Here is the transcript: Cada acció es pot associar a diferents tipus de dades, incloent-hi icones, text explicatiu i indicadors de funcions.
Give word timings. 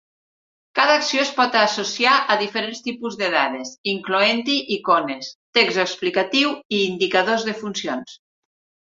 Cada 0.77 0.93
acció 0.99 1.19
es 1.23 1.31
pot 1.39 1.57
associar 1.57 2.13
a 2.35 2.37
diferents 2.43 2.79
tipus 2.87 3.17
de 3.19 3.27
dades, 3.33 3.73
incloent-hi 3.93 4.55
icones, 4.77 5.29
text 5.59 5.81
explicatiu 5.83 6.55
i 6.79 6.81
indicadors 6.87 7.45
de 7.51 7.55
funcions. 7.61 8.17